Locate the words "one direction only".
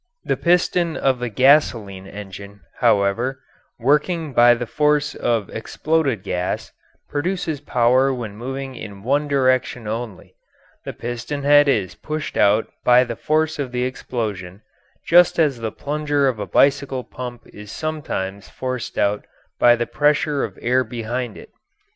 9.03-10.33